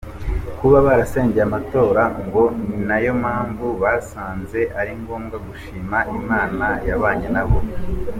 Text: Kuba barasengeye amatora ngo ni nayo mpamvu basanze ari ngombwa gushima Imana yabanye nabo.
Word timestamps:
Kuba 0.59 0.77
barasengeye 0.85 1.43
amatora 1.47 2.03
ngo 2.25 2.43
ni 2.65 2.77
nayo 2.87 3.11
mpamvu 3.21 3.67
basanze 3.81 4.59
ari 4.79 4.91
ngombwa 5.01 5.37
gushima 5.47 5.97
Imana 6.19 6.65
yabanye 6.87 7.27
nabo. 7.35 7.59